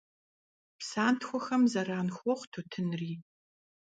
[0.79, 3.13] Псантхуэхэм зэран хуохъу тутынри.